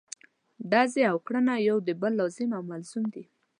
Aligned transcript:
ډزې 0.71 1.03
او 1.11 1.17
کرنه 1.25 1.53
یو 1.69 1.77
د 1.87 1.89
بل 2.01 2.11
لازم 2.19 2.49
او 2.57 2.63
ملزوم 2.71 3.05
دي. 3.13 3.23